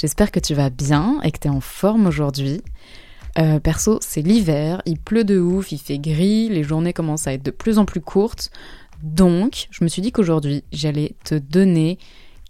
J'espère 0.00 0.30
que 0.30 0.40
tu 0.40 0.54
vas 0.54 0.70
bien 0.70 1.20
et 1.24 1.30
que 1.30 1.38
tu 1.38 1.48
es 1.48 1.50
en 1.50 1.60
forme 1.60 2.06
aujourd'hui. 2.06 2.62
Euh, 3.38 3.60
perso, 3.60 3.98
c'est 4.00 4.22
l'hiver, 4.22 4.80
il 4.86 4.98
pleut 4.98 5.24
de 5.24 5.38
ouf, 5.38 5.72
il 5.72 5.78
fait 5.78 5.98
gris, 5.98 6.48
les 6.48 6.62
journées 6.62 6.94
commencent 6.94 7.26
à 7.26 7.34
être 7.34 7.42
de 7.42 7.50
plus 7.50 7.76
en 7.76 7.84
plus 7.84 8.00
courtes. 8.00 8.50
Donc, 9.02 9.68
je 9.70 9.84
me 9.84 9.90
suis 9.90 10.00
dit 10.00 10.10
qu'aujourd'hui, 10.10 10.64
j'allais 10.72 11.16
te 11.24 11.34
donner 11.34 11.98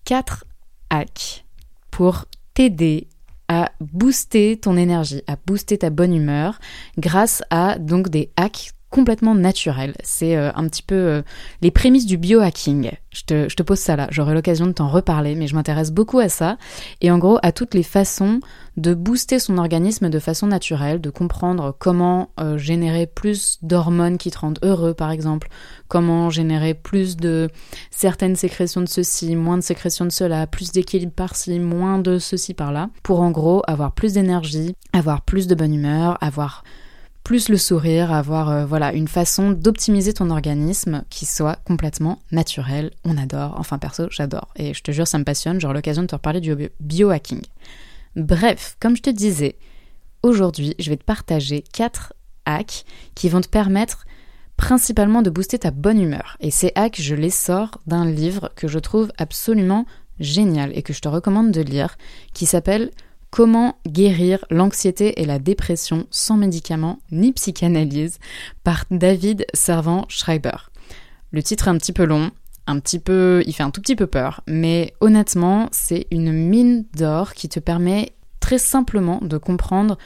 4 0.05 0.45
hacks 0.91 1.45
pour 1.91 2.27
t'aider 2.55 3.09
à 3.49 3.73
booster 3.81 4.57
ton 4.57 4.77
énergie, 4.77 5.23
à 5.27 5.35
booster 5.45 5.79
ta 5.79 5.91
bonne 5.91 6.15
humeur 6.15 6.61
grâce 6.99 7.43
à 7.51 7.81
donc 7.81 8.11
des 8.11 8.31
hacks 8.37 8.71
complètement 8.91 9.35
naturel. 9.35 9.95
C'est 10.03 10.37
euh, 10.37 10.51
un 10.55 10.69
petit 10.69 10.83
peu 10.83 10.95
euh, 10.95 11.23
les 11.63 11.71
prémices 11.71 12.07
du 12.07 12.17
biohacking. 12.17 12.91
Je 13.11 13.25
te, 13.25 13.63
pose 13.63 13.79
ça 13.79 13.97
là, 13.97 14.07
j'aurai 14.11 14.35
l'occasion 14.35 14.67
de 14.67 14.73
t'en 14.73 14.89
reparler, 14.89 15.35
mais 15.35 15.49
je 15.49 15.55
m'intéresse 15.55 15.91
beaucoup 15.91 16.21
à 16.21 16.29
ça 16.29 16.59
et 17.01 17.11
en 17.11 17.19
gros 17.19 17.39
à 17.43 17.51
toutes 17.51 17.75
les 17.75 17.83
façons 17.83 18.39
de 18.77 18.95
booster 18.95 19.41
son 19.41 19.59
organisme 19.59 20.11
de 20.11 20.19
façon 20.21 20.47
naturelle, 20.47 21.01
de 21.01 21.11
comprendre 21.11 21.75
comment 21.77 22.31
euh, 22.39 22.57
générer 22.57 23.07
plus 23.07 23.59
d'hormones 23.63 24.17
qui 24.17 24.31
te 24.31 24.39
rendent 24.39 24.61
heureux 24.63 24.95
par 24.95 25.11
exemple, 25.11 25.49
comment 25.89 26.31
générer 26.31 26.75
plus 26.75 27.17
de 27.17 27.51
certaines 27.91 28.37
sécrétions 28.37 28.81
de 28.81 28.89
ceci, 28.89 29.35
moins 29.35 29.57
de 29.57 29.63
sécrétions 29.63 30.05
de 30.05 30.13
cela, 30.13 30.47
plus 30.47 30.71
d'équilibre 30.71 31.13
par-ci, 31.13 31.59
moins 31.59 31.99
de 31.99 32.19
ceci 32.19 32.55
par-là, 32.55 32.91
pour 33.03 33.21
en 33.21 33.33
gros 33.33 33.63
avoir 33.67 33.93
plus 33.93 34.15
d'énergie, 34.15 34.77
avoir 34.93 35.23
plus 35.23 35.49
de 35.49 35.57
bonne 35.57 35.75
humeur, 35.75 36.17
avoir 36.21 36.63
plus 37.25 37.49
le 37.49 37.57
sourire, 37.57 38.13
avoir 38.13 38.51
euh, 38.51 38.67
voilà 38.67 38.93
une 38.93 39.09
façon 39.09 39.51
d'optimiser 39.51 40.13
ton 40.13 40.31
organisme 40.31 41.05
qui 41.11 41.27
soit 41.27 41.57
complètement 41.65 42.21
naturel. 42.33 42.91
On 43.05 43.19
adore, 43.19 43.55
enfin 43.59 43.79
perso, 43.79 44.09
j'adore. 44.11 44.49
Et 44.57 44.75
je 44.75 44.83
te 44.83 44.91
jure, 44.91 45.07
ça 45.07 45.19
me 45.19 45.25
passionne. 45.25 45.61
J'aurai 45.61 45.75
l'occasion 45.75 46.03
de 46.03 46.07
te 46.07 46.15
reparler 46.15 46.41
du 46.41 46.55
biohacking. 46.81 47.43
Bref, 48.17 48.77
comme 48.81 48.97
je 48.97 49.03
te 49.03 49.11
disais, 49.11 49.57
aujourd'hui, 50.23 50.75
je 50.79 50.91
vais 50.91 50.97
te 50.97 51.05
partager 51.05 51.63
quatre 51.73 52.15
hacks 52.45 52.85
qui 53.15 53.29
vont 53.29 53.41
te 53.41 53.49
permettre 53.49 54.07
principalement 54.57 55.23
de 55.23 55.31
booster 55.31 55.59
ta 55.59 55.71
bonne 55.71 56.01
humeur. 56.01 56.37
Et 56.41 56.51
ces 56.51 56.73
hacks, 56.75 57.01
je 57.01 57.15
les 57.15 57.31
sors 57.31 57.81
d'un 57.87 58.05
livre 58.05 58.51
que 58.57 58.69
je 58.69 58.79
trouve 58.79 59.11
absolument 59.17 59.87
génial 60.19 60.77
et 60.77 60.83
que 60.83 60.93
je 60.93 61.01
te 61.01 61.09
recommande 61.09 61.51
de 61.51 61.63
lire, 61.63 61.97
qui 62.35 62.45
s'appelle 62.47 62.91
Comment 63.31 63.77
guérir 63.87 64.45
l'anxiété 64.51 65.21
et 65.21 65.25
la 65.25 65.39
dépression 65.39 66.07
sans 66.11 66.37
médicaments 66.37 66.99
ni 67.13 67.33
psychanalyse 67.33 68.19
par 68.65 68.85
David 68.91 69.47
Servant 69.55 70.05
Schreiber. 70.09 70.71
Le 71.31 71.43
titre 71.43 71.69
est 71.69 71.71
un 71.71 71.79
petit 71.79 71.93
peu 71.93 72.05
long, 72.05 72.33
un 72.67 72.81
petit 72.81 72.99
peu, 72.99 73.43
il 73.47 73.53
fait 73.53 73.63
un 73.63 73.71
tout 73.71 73.81
petit 73.81 73.95
peu 73.95 74.09
peur, 74.09 74.43
mais 74.49 74.95
honnêtement, 75.01 75.69
c'est 75.71 76.09
une 76.11 76.33
mine 76.33 76.85
d'or 76.97 77.35
qui 77.35 77.49
te 77.49 77.61
permet 77.61 78.13
très 78.41 78.59
simplement 78.59 79.21
de 79.23 79.39
comprendre 79.39 79.97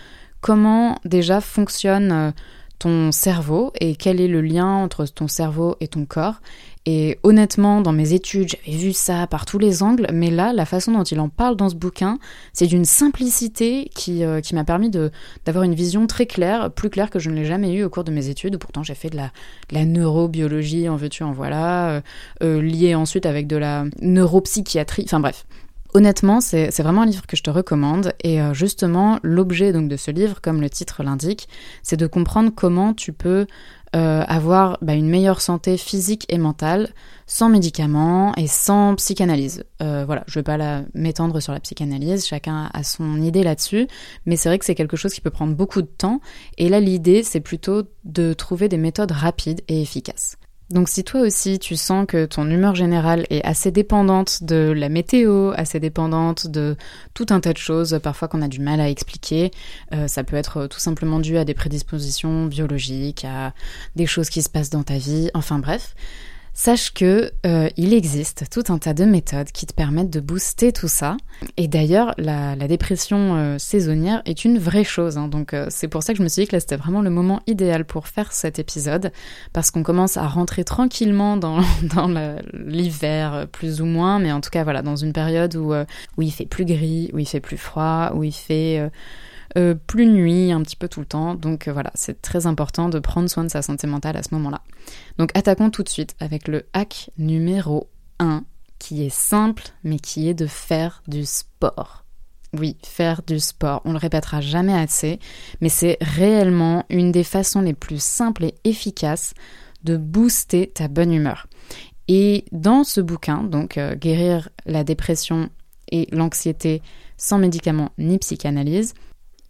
comment 0.42 0.98
déjà 1.06 1.40
fonctionne 1.40 2.12
euh, 2.12 2.30
ton 2.78 3.12
cerveau 3.12 3.72
et 3.80 3.96
quel 3.96 4.20
est 4.20 4.28
le 4.28 4.42
lien 4.42 4.66
entre 4.66 5.06
ton 5.06 5.28
cerveau 5.28 5.76
et 5.80 5.88
ton 5.88 6.04
corps 6.04 6.40
et 6.86 7.18
honnêtement, 7.22 7.80
dans 7.80 7.92
mes 7.92 8.12
études, 8.12 8.48
j'avais 8.50 8.76
vu 8.76 8.92
ça 8.92 9.26
par 9.26 9.46
tous 9.46 9.58
les 9.58 9.82
angles, 9.82 10.06
mais 10.12 10.30
là, 10.30 10.52
la 10.52 10.66
façon 10.66 10.92
dont 10.92 11.02
il 11.02 11.18
en 11.18 11.30
parle 11.30 11.56
dans 11.56 11.70
ce 11.70 11.74
bouquin, 11.74 12.18
c'est 12.52 12.66
d'une 12.66 12.84
simplicité 12.84 13.90
qui, 13.94 14.22
euh, 14.22 14.40
m'a 14.52 14.64
permis 14.64 14.90
d'avoir 14.90 15.64
une 15.64 15.74
vision 15.74 16.06
très 16.06 16.26
claire, 16.26 16.70
plus 16.70 16.90
claire 16.90 17.08
que 17.08 17.18
je 17.18 17.30
ne 17.30 17.36
l'ai 17.36 17.46
jamais 17.46 17.72
eue 17.72 17.84
au 17.84 17.90
cours 17.90 18.04
de 18.04 18.12
mes 18.12 18.28
études. 18.28 18.58
Pourtant, 18.58 18.82
j'ai 18.82 18.94
fait 18.94 19.08
de 19.08 19.16
la, 19.16 19.84
neurobiologie, 19.86 20.88
en 20.90 20.96
veux-tu, 20.96 21.22
en 21.22 21.32
voilà, 21.32 21.88
euh, 21.88 22.00
euh, 22.42 22.60
liée 22.60 22.94
ensuite 22.94 23.24
avec 23.24 23.46
de 23.46 23.56
la 23.56 23.86
neuropsychiatrie, 24.02 25.04
enfin 25.06 25.20
bref. 25.20 25.46
Honnêtement, 25.94 26.40
c'est 26.40 26.82
vraiment 26.82 27.02
un 27.02 27.06
livre 27.06 27.24
que 27.24 27.36
je 27.36 27.44
te 27.44 27.50
recommande 27.50 28.14
et 28.24 28.40
justement 28.52 29.20
l'objet 29.22 29.72
de 29.72 29.96
ce 29.96 30.10
livre, 30.10 30.40
comme 30.42 30.60
le 30.60 30.68
titre 30.68 31.04
l'indique, 31.04 31.48
c'est 31.84 31.96
de 31.96 32.08
comprendre 32.08 32.50
comment 32.52 32.94
tu 32.94 33.12
peux 33.12 33.46
euh, 33.94 34.24
avoir 34.26 34.78
bah, 34.82 34.94
une 34.94 35.08
meilleure 35.08 35.40
santé 35.40 35.76
physique 35.76 36.26
et 36.28 36.38
mentale 36.38 36.88
sans 37.26 37.48
médicaments 37.48 38.34
et 38.36 38.46
sans 38.46 38.96
psychanalyse. 38.96 39.64
Euh, 39.82 40.04
voilà, 40.04 40.24
je 40.26 40.38
ne 40.38 40.40
vais 40.40 40.56
pas 40.56 40.82
m'étendre 40.94 41.40
sur 41.40 41.52
la 41.52 41.60
psychanalyse, 41.60 42.26
chacun 42.26 42.70
a 42.72 42.82
son 42.82 43.22
idée 43.22 43.42
là-dessus, 43.42 43.86
mais 44.26 44.36
c'est 44.36 44.48
vrai 44.48 44.58
que 44.58 44.64
c'est 44.64 44.74
quelque 44.74 44.96
chose 44.96 45.14
qui 45.14 45.20
peut 45.20 45.30
prendre 45.30 45.54
beaucoup 45.54 45.80
de 45.80 45.86
temps. 45.86 46.20
Et 46.58 46.68
là, 46.68 46.80
l'idée, 46.80 47.22
c'est 47.22 47.40
plutôt 47.40 47.84
de 48.04 48.32
trouver 48.32 48.68
des 48.68 48.78
méthodes 48.78 49.12
rapides 49.12 49.62
et 49.68 49.80
efficaces. 49.80 50.36
Donc 50.70 50.88
si 50.88 51.04
toi 51.04 51.20
aussi 51.20 51.58
tu 51.58 51.76
sens 51.76 52.06
que 52.06 52.24
ton 52.24 52.48
humeur 52.48 52.74
générale 52.74 53.26
est 53.28 53.44
assez 53.44 53.70
dépendante 53.70 54.42
de 54.42 54.72
la 54.74 54.88
météo, 54.88 55.52
assez 55.56 55.78
dépendante 55.78 56.46
de 56.46 56.76
tout 57.12 57.26
un 57.30 57.40
tas 57.40 57.52
de 57.52 57.58
choses, 57.58 57.98
parfois 58.02 58.28
qu'on 58.28 58.40
a 58.40 58.48
du 58.48 58.60
mal 58.60 58.80
à 58.80 58.88
expliquer, 58.88 59.50
euh, 59.92 60.08
ça 60.08 60.24
peut 60.24 60.36
être 60.36 60.66
tout 60.66 60.78
simplement 60.78 61.20
dû 61.20 61.36
à 61.36 61.44
des 61.44 61.54
prédispositions 61.54 62.46
biologiques, 62.46 63.26
à 63.26 63.52
des 63.94 64.06
choses 64.06 64.30
qui 64.30 64.42
se 64.42 64.48
passent 64.48 64.70
dans 64.70 64.82
ta 64.82 64.96
vie, 64.96 65.30
enfin 65.34 65.58
bref, 65.58 65.94
Sache 66.56 66.94
que 66.94 67.32
euh, 67.44 67.68
il 67.76 67.92
existe 67.92 68.44
tout 68.48 68.72
un 68.72 68.78
tas 68.78 68.94
de 68.94 69.04
méthodes 69.04 69.50
qui 69.50 69.66
te 69.66 69.74
permettent 69.74 70.10
de 70.10 70.20
booster 70.20 70.72
tout 70.72 70.86
ça. 70.86 71.16
Et 71.56 71.66
d'ailleurs, 71.66 72.14
la, 72.16 72.54
dépression 72.54 73.34
euh, 73.34 73.58
saisonnière 73.58 74.22
est 74.24 74.44
une 74.44 74.58
vraie 74.58 74.84
chose. 74.84 75.18
Hein. 75.18 75.26
donc 75.26 75.52
euh, 75.52 75.66
c'est 75.68 75.88
pour 75.88 76.04
ça 76.04 76.12
que 76.12 76.18
je 76.18 76.22
me 76.22 76.28
suis 76.28 76.42
dit 76.42 76.48
que 76.48 76.54
là 76.54 76.60
c'était 76.60 76.76
vraiment 76.76 77.02
le 77.02 77.10
moment 77.10 77.42
idéal 77.48 77.84
pour 77.84 78.06
faire 78.06 78.32
cet 78.32 78.60
épisode, 78.60 79.10
parce 79.52 79.72
qu'on 79.72 79.82
commence 79.82 80.16
à 80.16 80.28
rentrer 80.28 80.62
tranquillement 80.62 81.36
dans, 81.36 81.60
dans 81.82 82.08
l'hiver 82.52 83.48
plus 83.50 83.80
ou 83.80 83.84
moins, 83.84 84.20
mais 84.20 84.30
en 84.30 84.40
tout 84.40 84.50
cas 84.50 84.62
voilà, 84.62 84.82
dans 84.82 84.96
une 84.96 85.12
période 85.12 85.56
où, 85.56 85.74
où 85.74 86.22
il 86.22 86.30
fait 86.30 86.46
plus 86.46 86.64
gris, 86.64 87.10
où 87.12 87.18
il 87.18 87.26
fait 87.26 87.40
plus 87.40 87.58
froid, 87.58 88.12
où 88.14 88.22
il 88.22 88.32
fait 88.32 88.80
euh, 89.56 89.74
plus 89.74 90.06
nuit 90.06 90.50
un 90.52 90.62
petit 90.62 90.76
peu 90.76 90.88
tout 90.88 91.00
le 91.00 91.06
temps. 91.06 91.34
Donc 91.34 91.68
euh, 91.68 91.72
voilà, 91.72 91.90
c'est 91.94 92.20
très 92.20 92.46
important 92.46 92.88
de 92.88 92.98
prendre 92.98 93.28
soin 93.28 93.44
de 93.44 93.48
sa 93.48 93.62
santé 93.62 93.86
mentale 93.86 94.16
à 94.16 94.22
ce 94.22 94.34
moment-là. 94.34 94.62
Donc 95.18 95.30
attaquons 95.34 95.70
tout 95.70 95.82
de 95.82 95.88
suite 95.88 96.16
avec 96.20 96.48
le 96.48 96.66
hack 96.72 97.10
numéro 97.18 97.88
1 98.18 98.44
qui 98.78 99.04
est 99.04 99.14
simple 99.14 99.64
mais 99.84 99.98
qui 99.98 100.28
est 100.28 100.34
de 100.34 100.46
faire 100.46 101.02
du 101.06 101.24
sport. 101.24 102.04
Oui, 102.56 102.76
faire 102.84 103.22
du 103.26 103.40
sport, 103.40 103.82
on 103.84 103.92
le 103.92 103.98
répétera 103.98 104.40
jamais 104.40 104.76
assez, 104.76 105.18
mais 105.60 105.68
c'est 105.68 105.98
réellement 106.00 106.84
une 106.88 107.10
des 107.10 107.24
façons 107.24 107.60
les 107.60 107.74
plus 107.74 108.00
simples 108.00 108.44
et 108.44 108.54
efficaces 108.62 109.34
de 109.82 109.96
booster 109.96 110.68
ta 110.68 110.86
bonne 110.86 111.12
humeur. 111.12 111.48
Et 112.06 112.44
dans 112.52 112.84
ce 112.84 113.00
bouquin, 113.00 113.42
donc 113.42 113.78
euh, 113.78 113.96
Guérir 113.96 114.50
la 114.66 114.84
dépression 114.84 115.48
et 115.90 116.06
l'anxiété 116.12 116.82
sans 117.16 117.38
médicaments 117.38 117.90
ni 117.98 118.18
psychanalyse, 118.18 118.94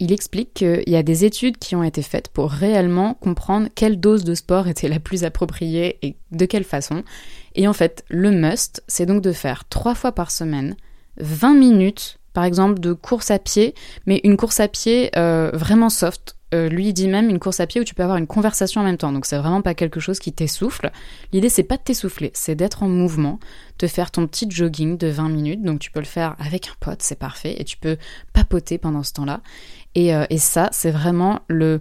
il 0.00 0.12
explique 0.12 0.54
qu'il 0.54 0.82
y 0.86 0.96
a 0.96 1.02
des 1.02 1.24
études 1.24 1.58
qui 1.58 1.76
ont 1.76 1.82
été 1.82 2.02
faites 2.02 2.28
pour 2.28 2.50
réellement 2.50 3.14
comprendre 3.14 3.68
quelle 3.74 4.00
dose 4.00 4.24
de 4.24 4.34
sport 4.34 4.68
était 4.68 4.88
la 4.88 5.00
plus 5.00 5.24
appropriée 5.24 5.98
et 6.02 6.16
de 6.32 6.46
quelle 6.46 6.64
façon. 6.64 7.04
Et 7.54 7.68
en 7.68 7.72
fait, 7.72 8.04
le 8.08 8.30
must, 8.30 8.82
c'est 8.88 9.06
donc 9.06 9.22
de 9.22 9.32
faire 9.32 9.68
trois 9.68 9.94
fois 9.94 10.12
par 10.12 10.30
semaine 10.30 10.76
20 11.18 11.54
minutes, 11.54 12.18
par 12.34 12.44
exemple, 12.44 12.80
de 12.80 12.92
course 12.92 13.30
à 13.30 13.38
pied, 13.38 13.74
mais 14.04 14.20
une 14.24 14.36
course 14.36 14.60
à 14.60 14.68
pied 14.68 15.10
euh, 15.16 15.50
vraiment 15.54 15.88
soft. 15.88 16.36
Euh, 16.52 16.68
lui 16.68 16.92
dit 16.92 17.08
même 17.08 17.30
une 17.30 17.40
course 17.40 17.58
à 17.58 17.66
pied 17.66 17.80
où 17.80 17.84
tu 17.84 17.94
peux 17.94 18.04
avoir 18.04 18.16
une 18.16 18.28
conversation 18.28 18.80
en 18.80 18.84
même 18.84 18.96
temps. 18.96 19.10
Donc 19.10 19.26
c'est 19.26 19.38
vraiment 19.38 19.62
pas 19.62 19.74
quelque 19.74 19.98
chose 19.98 20.20
qui 20.20 20.32
t'essouffle. 20.32 20.92
L'idée 21.32 21.48
c'est 21.48 21.64
pas 21.64 21.76
de 21.76 21.82
t'essouffler, 21.82 22.30
c'est 22.34 22.54
d'être 22.54 22.84
en 22.84 22.88
mouvement, 22.88 23.40
de 23.80 23.86
faire 23.88 24.12
ton 24.12 24.28
petit 24.28 24.48
jogging 24.48 24.96
de 24.96 25.08
20 25.08 25.30
minutes. 25.30 25.62
Donc 25.62 25.80
tu 25.80 25.90
peux 25.90 25.98
le 25.98 26.06
faire 26.06 26.36
avec 26.38 26.68
un 26.68 26.74
pote, 26.78 27.02
c'est 27.02 27.18
parfait, 27.18 27.56
et 27.58 27.64
tu 27.64 27.76
peux 27.76 27.96
papoter 28.32 28.78
pendant 28.78 29.02
ce 29.02 29.14
temps-là. 29.14 29.40
Euh, 29.96 30.26
et, 30.30 30.38
ça, 30.38 30.68
c'est 30.72 30.90
vraiment 30.90 31.40
le 31.48 31.78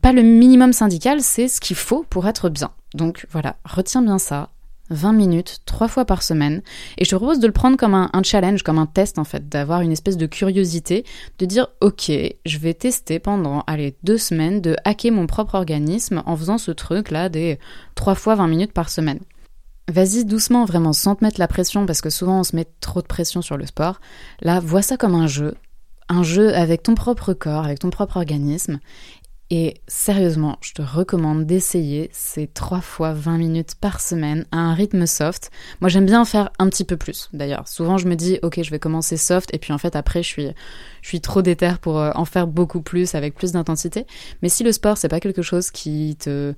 pas 0.00 0.12
le 0.12 0.22
minimum 0.22 0.72
syndical, 0.72 1.20
c'est 1.20 1.48
ce 1.48 1.60
qu'il 1.60 1.76
faut 1.76 2.04
pour 2.08 2.26
être 2.28 2.48
bien. 2.48 2.72
Donc 2.94 3.26
voilà, 3.30 3.56
retiens 3.64 4.02
bien 4.02 4.18
ça. 4.18 4.50
20 4.90 5.12
minutes, 5.12 5.58
trois 5.66 5.88
fois 5.88 6.04
par 6.04 6.22
semaine. 6.22 6.62
Et 6.98 7.04
je 7.04 7.10
te 7.10 7.16
propose 7.16 7.40
de 7.40 7.46
le 7.46 7.52
prendre 7.52 7.76
comme 7.76 7.94
un, 7.94 8.22
challenge, 8.22 8.62
comme 8.62 8.78
un 8.78 8.86
test 8.86 9.18
en 9.18 9.24
fait, 9.24 9.48
d'avoir 9.48 9.80
une 9.80 9.92
espèce 9.92 10.16
de 10.16 10.26
curiosité, 10.26 11.04
de 11.38 11.46
dire 11.46 11.68
ok, 11.80 12.10
je 12.44 12.58
vais 12.58 12.74
tester 12.74 13.18
pendant, 13.18 13.62
allez, 13.66 13.96
deux 14.02 14.18
semaines 14.18 14.60
de 14.60 14.76
hacker 14.84 15.12
mon 15.12 15.26
propre 15.26 15.54
organisme 15.54 16.22
en 16.26 16.36
faisant 16.36 16.58
ce 16.58 16.70
truc 16.70 17.10
là 17.10 17.28
des 17.28 17.58
trois 17.94 18.14
fois 18.14 18.34
20 18.34 18.48
minutes 18.48 18.72
par 18.72 18.90
semaine. 18.90 19.20
Vas-y 19.88 20.24
doucement, 20.24 20.64
vraiment, 20.64 20.92
sans 20.92 21.14
te 21.14 21.24
mettre 21.24 21.38
la 21.38 21.46
pression, 21.46 21.86
parce 21.86 22.00
que 22.00 22.10
souvent 22.10 22.40
on 22.40 22.44
se 22.44 22.56
met 22.56 22.66
trop 22.80 23.02
de 23.02 23.06
pression 23.06 23.40
sur 23.40 23.56
le 23.56 23.66
sport. 23.66 24.00
Là, 24.40 24.58
vois 24.58 24.82
ça 24.82 24.96
comme 24.96 25.14
un 25.14 25.28
jeu, 25.28 25.54
un 26.08 26.24
jeu 26.24 26.54
avec 26.54 26.82
ton 26.82 26.94
propre 26.94 27.34
corps, 27.34 27.64
avec 27.64 27.78
ton 27.78 27.90
propre 27.90 28.16
organisme, 28.16 28.80
et 29.48 29.74
sérieusement, 29.86 30.58
je 30.60 30.72
te 30.72 30.82
recommande 30.82 31.46
d'essayer 31.46 32.10
ces 32.12 32.48
3 32.48 32.80
fois 32.80 33.12
20 33.12 33.38
minutes 33.38 33.76
par 33.80 34.00
semaine 34.00 34.44
à 34.50 34.56
un 34.56 34.74
rythme 34.74 35.06
soft. 35.06 35.52
Moi 35.80 35.88
j'aime 35.88 36.04
bien 36.04 36.20
en 36.20 36.24
faire 36.24 36.50
un 36.58 36.68
petit 36.68 36.82
peu 36.82 36.96
plus 36.96 37.28
d'ailleurs. 37.32 37.68
Souvent 37.68 37.96
je 37.96 38.08
me 38.08 38.16
dis 38.16 38.40
ok 38.42 38.60
je 38.60 38.70
vais 38.72 38.80
commencer 38.80 39.16
soft 39.16 39.54
et 39.54 39.58
puis 39.58 39.72
en 39.72 39.78
fait 39.78 39.94
après 39.94 40.24
je 40.24 40.28
suis, 40.28 40.48
je 41.00 41.08
suis 41.08 41.20
trop 41.20 41.42
déter 41.42 41.74
pour 41.80 42.00
euh, 42.00 42.10
en 42.16 42.24
faire 42.24 42.48
beaucoup 42.48 42.80
plus 42.80 43.14
avec 43.14 43.36
plus 43.36 43.52
d'intensité. 43.52 44.04
Mais 44.42 44.48
si 44.48 44.64
le 44.64 44.72
sport 44.72 44.98
c'est 44.98 45.08
pas 45.08 45.20
quelque 45.20 45.42
chose 45.42 45.70
qui 45.70 46.16
te, 46.18 46.52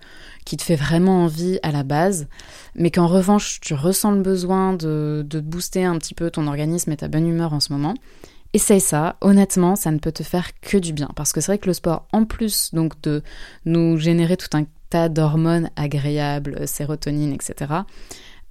qui 0.46 0.56
te 0.56 0.62
fait 0.62 0.76
vraiment 0.76 1.24
envie 1.24 1.58
à 1.62 1.72
la 1.72 1.82
base, 1.82 2.26
mais 2.74 2.90
qu'en 2.90 3.06
revanche 3.06 3.60
tu 3.60 3.74
ressens 3.74 4.12
le 4.12 4.22
besoin 4.22 4.72
de, 4.72 5.26
de 5.28 5.40
booster 5.40 5.84
un 5.84 5.98
petit 5.98 6.14
peu 6.14 6.30
ton 6.30 6.46
organisme 6.46 6.90
et 6.90 6.96
ta 6.96 7.08
bonne 7.08 7.28
humeur 7.28 7.52
en 7.52 7.60
ce 7.60 7.70
moment, 7.70 7.92
Essaye 8.54 8.80
ça, 8.80 9.16
honnêtement, 9.20 9.76
ça 9.76 9.90
ne 9.90 9.98
peut 9.98 10.12
te 10.12 10.22
faire 10.22 10.58
que 10.60 10.78
du 10.78 10.92
bien. 10.92 11.08
Parce 11.16 11.32
que 11.32 11.40
c'est 11.40 11.52
vrai 11.52 11.58
que 11.58 11.66
le 11.66 11.74
sport, 11.74 12.06
en 12.12 12.24
plus 12.24 12.72
donc 12.72 13.00
de 13.02 13.22
nous 13.66 13.98
générer 13.98 14.36
tout 14.36 14.56
un 14.56 14.64
tas 14.88 15.08
d'hormones 15.08 15.70
agréables, 15.76 16.66
sérotonine, 16.66 17.32
etc., 17.32 17.82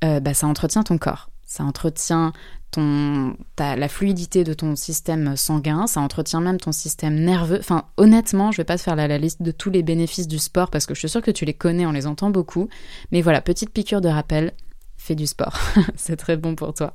euh, 0.04 0.20
bah, 0.20 0.36
ça 0.36 0.48
entretient 0.48 0.84
ton 0.84 0.98
corps. 0.98 1.30
Ça 1.46 1.64
entretient 1.64 2.34
ton, 2.72 3.36
la 3.58 3.88
fluidité 3.88 4.44
de 4.44 4.54
ton 4.54 4.76
système 4.76 5.36
sanguin, 5.36 5.88
ça 5.88 6.02
entretient 6.02 6.42
même 6.42 6.60
ton 6.60 6.72
système 6.72 7.16
nerveux. 7.16 7.58
Enfin, 7.60 7.86
honnêtement, 7.96 8.52
je 8.52 8.58
vais 8.58 8.66
pas 8.66 8.78
te 8.78 8.84
faire 8.84 8.96
la, 8.96 9.08
la, 9.08 9.18
liste 9.18 9.42
de 9.42 9.52
tous 9.52 9.70
les 9.70 9.82
bénéfices 9.82 10.28
du 10.28 10.40
sport 10.40 10.70
parce 10.70 10.86
que 10.86 10.94
je 10.94 11.00
suis 11.00 11.10
sûre 11.10 11.22
que 11.22 11.32
tu 11.32 11.46
les 11.46 11.54
connais, 11.54 11.86
on 11.86 11.92
les 11.92 12.06
entend 12.06 12.30
beaucoup. 12.30 12.68
Mais 13.12 13.22
voilà, 13.22 13.42
petite 13.42 13.72
piqûre 13.72 14.02
de 14.02 14.10
rappel, 14.10 14.54
fais 14.98 15.16
du 15.16 15.26
sport. 15.26 15.58
c'est 15.96 16.18
très 16.18 16.38
bon 16.38 16.56
pour 16.56 16.74
toi. 16.74 16.92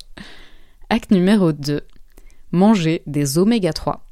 Acte 0.89 1.11
numéro 1.11 1.51
2, 1.51 1.81
manger 2.53 3.03
des 3.05 3.37
oméga 3.37 3.73
3. 3.73 4.05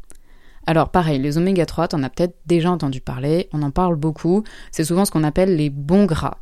Alors 0.67 0.89
pareil, 0.89 1.19
les 1.19 1.37
oméga 1.37 1.65
3, 1.65 1.89
t'en 1.89 2.03
as 2.03 2.09
peut-être 2.09 2.35
déjà 2.45 2.69
entendu 2.69 2.99
parler, 2.99 3.47
on 3.53 3.61
en 3.63 3.71
parle 3.71 3.95
beaucoup, 3.95 4.43
c'est 4.71 4.83
souvent 4.83 5.05
ce 5.05 5.11
qu'on 5.11 5.23
appelle 5.23 5.55
les 5.55 5.69
bons 5.69 6.05
gras. 6.05 6.37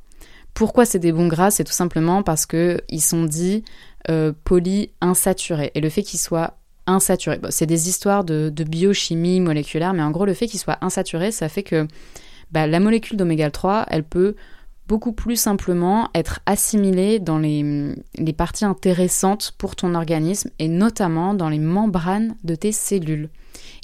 Pourquoi 0.54 0.86
c'est 0.86 1.00
des 1.00 1.12
bons 1.12 1.28
gras? 1.28 1.52
C'est 1.52 1.64
tout 1.64 1.72
simplement 1.74 2.24
parce 2.24 2.46
que 2.46 2.82
ils 2.90 3.02
sont 3.02 3.24
dits 3.24 3.64
euh, 4.10 4.34
polyinsaturés. 4.44 5.72
Et 5.76 5.80
le 5.80 5.90
fait 5.90 6.02
qu'ils 6.02 6.20
soient 6.20 6.56
insaturés, 6.86 7.40
c'est 7.50 7.66
des 7.66 7.88
histoires 7.88 8.24
de, 8.24 8.50
biochimie 8.50 9.40
moléculaire, 9.40 9.94
mais 9.94 10.02
en 10.02 10.12
gros 10.12 10.26
le 10.26 10.34
fait 10.34 10.48
qu'ils 10.48 10.60
soient 10.60 10.80
insaturés, 10.82 11.32
ça 11.32 11.48
fait 11.48 11.64
que 11.64 11.88
bah, 12.52 12.68
la 12.68 12.80
molécule 12.80 13.16
d'oméga 13.16 13.52
3, 13.52 13.86
elle 13.90 14.04
peut 14.04 14.36
beaucoup 14.90 15.14
plus 15.14 15.40
simplement 15.40 16.10
être 16.16 16.40
assimilé 16.48 17.20
dans 17.20 17.38
les, 17.38 17.96
parties 18.36 18.66
intéressantes 18.66 19.54
pour 19.60 19.76
ton 19.76 19.94
organisme 19.94 20.50
et 20.58 20.68
notamment 20.68 21.36
dans 21.36 21.48
les 21.48 21.60
membranes 21.60 22.36
de 22.44 22.56
tes 22.56 22.72
cellules 22.72 23.30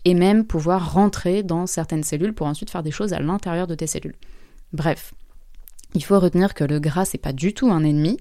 et 0.03 0.15
même 0.15 0.45
pouvoir 0.45 0.93
rentrer 0.93 1.43
dans 1.43 1.67
certaines 1.67 2.03
cellules 2.03 2.33
pour 2.33 2.47
ensuite 2.47 2.71
faire 2.71 2.81
des 2.81 2.91
choses 2.91 3.13
à 3.13 3.19
l'intérieur 3.19 3.67
de 3.67 3.75
tes 3.75 3.85
cellules. 3.85 4.15
Bref, 4.73 5.13
il 5.93 6.03
faut 6.03 6.19
retenir 6.19 6.55
que 6.55 6.63
le 6.63 6.79
gras 6.79 7.05
c'est 7.05 7.19
pas 7.19 7.33
du 7.33 7.53
tout 7.53 7.69
un 7.69 7.83
ennemi 7.83 8.17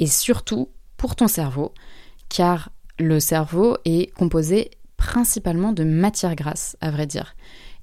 et 0.00 0.06
surtout 0.06 0.70
pour 0.96 1.14
ton 1.16 1.28
cerveau 1.28 1.74
car 2.30 2.70
le 2.98 3.20
cerveau 3.20 3.76
est 3.84 4.10
composé 4.14 4.70
principalement 4.96 5.72
de 5.72 5.84
matière 5.84 6.34
grasse 6.34 6.78
à 6.80 6.90
vrai 6.90 7.06
dire. 7.06 7.36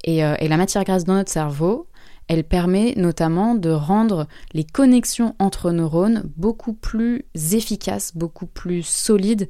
Et, 0.05 0.23
euh, 0.25 0.35
et 0.39 0.47
la 0.47 0.57
matière 0.57 0.85
grasse 0.85 1.03
dans 1.03 1.13
notre 1.13 1.31
cerveau, 1.31 1.88
elle 2.29 2.43
permet 2.43 2.93
notamment 2.95 3.55
de 3.55 3.71
rendre 3.71 4.27
les 4.53 4.63
connexions 4.63 5.35
entre 5.39 5.71
neurones 5.71 6.23
beaucoup 6.37 6.73
plus 6.73 7.25
efficaces, 7.51 8.15
beaucoup 8.15 8.45
plus 8.45 8.83
solides. 8.83 9.49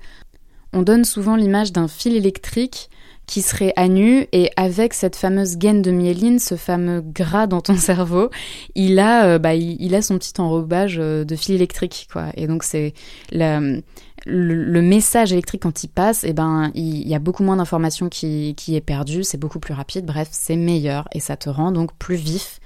On 0.71 0.81
donne 0.81 1.03
souvent 1.03 1.35
l'image 1.35 1.73
d'un 1.73 1.89
fil 1.89 2.15
électrique 2.15 2.89
qui 3.29 3.43
serait 3.43 3.73
à 3.75 3.87
nu 3.87 4.25
et 4.31 4.49
avec 4.55 4.95
cette 4.95 5.15
fameuse 5.15 5.57
gaine 5.57 5.83
de 5.83 5.91
myéline, 5.91 6.39
ce 6.39 6.55
fameux 6.55 7.01
gras 7.01 7.45
dans 7.45 7.61
ton 7.61 7.75
cerveau, 7.77 8.31
il 8.73 8.97
a, 8.97 9.25
euh, 9.25 9.39
bah, 9.39 9.53
il, 9.53 9.93
a 9.93 10.01
son 10.01 10.17
petit 10.17 10.33
enrobage 10.41 10.97
euh, 10.99 11.23
de 11.23 11.35
fil 11.35 11.53
électrique, 11.53 12.07
quoi. 12.11 12.31
Et 12.35 12.47
donc 12.47 12.63
c'est 12.63 12.95
le, 13.31 14.81
message 14.81 15.31
électrique 15.31 15.61
quand 15.61 15.83
il 15.83 15.89
passe, 15.89 16.23
et 16.23 16.29
eh 16.29 16.33
ben 16.33 16.71
il, 16.73 17.07
y 17.07 17.13
a 17.13 17.19
beaucoup 17.19 17.43
moins 17.43 17.57
d'informations 17.57 18.09
qui, 18.09 18.55
qui 18.57 18.75
est 18.75 18.81
perdue, 18.81 19.23
c'est 19.23 19.37
beaucoup 19.37 19.59
plus 19.59 19.75
rapide. 19.75 20.07
Bref, 20.07 20.29
c'est 20.31 20.55
meilleur 20.55 21.07
et 21.13 21.19
ça 21.19 21.37
te 21.37 21.51
rend 21.51 21.71
donc 21.71 21.93
plus 21.97 22.15
vif. 22.15 22.59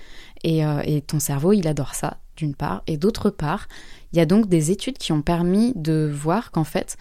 Et, 0.46 0.66
euh, 0.66 0.82
et 0.86 1.02
ton 1.02 1.20
cerveau, 1.20 1.52
il 1.52 1.68
adore 1.68 1.94
ça 1.94 2.18
d'une 2.38 2.56
part, 2.56 2.84
et 2.88 2.96
d'autre 2.96 3.30
part, 3.30 3.68
il 4.12 4.18
y 4.18 4.22
a 4.22 4.26
donc 4.26 4.48
des 4.48 4.72
études 4.72 4.98
qui 4.98 5.12
ont 5.12 5.22
permis 5.22 5.74
de 5.76 6.10
voir 6.12 6.52
qu'en 6.52 6.64
fait, 6.64 6.98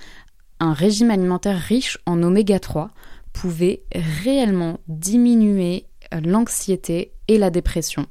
un 0.59 0.73
régime 0.73 1.11
alimentaire 1.11 1.59
riche 1.59 1.99
en 2.07 2.23
oméga 2.23 2.59
3 2.59 2.91
pouvait 3.33 3.83
réellement 3.95 4.81
diminuer 4.89 5.87
euh, 6.13 6.21
l'anxiété 6.21 7.13
et 7.29 7.39
la 7.39 7.51
dépression. 7.51 8.07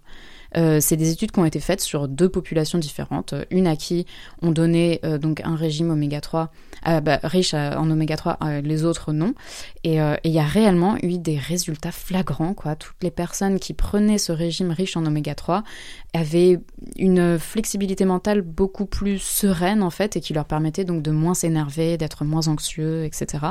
Euh, 0.58 0.80
c'est 0.82 0.98
des 0.98 1.12
études 1.12 1.32
qui 1.32 1.40
ont 1.40 1.46
été 1.46 1.62
faites 1.62 1.80
sur 1.80 2.10
deux 2.10 2.28
populations 2.28 2.78
différentes. 2.78 3.34
Une 3.52 3.68
à 3.68 3.78
qui 3.78 4.06
on 4.42 4.52
donnait 4.52 5.00
euh, 5.06 5.18
donc 5.18 5.42
un 5.46 5.56
régime 5.56 5.92
oméga 5.92 6.20
3 6.20 6.52
bah, 7.04 7.20
riche 7.24 7.54
en 7.54 7.92
oméga 7.92 8.18
3, 8.18 8.40
les 8.64 8.86
autres 8.86 9.14
non. 9.14 9.36
Et 9.84 9.98
il 9.98 10.32
y 10.32 10.40
a 10.40 10.44
réellement 10.44 10.98
eu 11.04 11.20
des 11.20 11.38
résultats 11.38 11.92
flagrants. 11.92 12.56
Quoi. 12.56 12.76
Toutes 12.76 13.04
les 13.04 13.12
personnes 13.12 13.60
qui 13.60 13.76
prenaient 13.76 14.18
ce 14.18 14.32
régime 14.32 14.72
riche 14.72 14.98
en 14.98 15.06
oméga 15.06 15.36
3 15.36 15.64
avaient 16.16 16.60
une 16.98 17.38
flexibilité 17.38 18.04
mentale 18.04 18.42
beaucoup 18.42 18.88
plus 18.88 19.20
sereine 19.20 19.84
en 19.84 19.92
fait 19.92 20.18
et 20.18 20.22
qui 20.22 20.34
leur 20.34 20.46
permettait 20.46 20.84
donc 20.84 21.04
de 21.04 21.12
moins 21.12 21.36
s'énerver, 21.36 21.98
d'être 22.00 22.26
moins 22.26 22.48
anxieux, 22.48 23.06
etc. 23.06 23.46